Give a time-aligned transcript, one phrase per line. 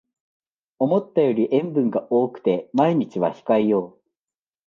[0.79, 4.01] 思ったより塩分が多くて毎日は控えよう